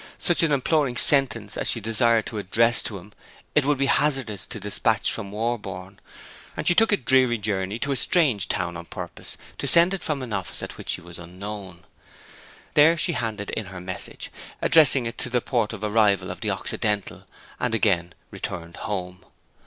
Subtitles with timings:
[0.17, 3.11] Such an imploring sentence as she desired to address to him
[3.53, 5.99] it would be hazardous to despatch from Warborne,
[6.57, 10.01] and she took a dreary journey to a strange town on purpose to send it
[10.01, 11.83] from an office at which she was unknown.
[12.73, 16.49] There she handed in her message, addressing it to the port of arrival of the
[16.49, 17.25] Occidental,
[17.59, 19.23] and again returned home.